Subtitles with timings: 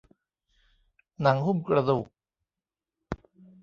[1.21, 2.07] หนังหุ้มกระดูก